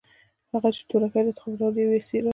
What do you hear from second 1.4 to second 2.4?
پټول او يا يې څيرل.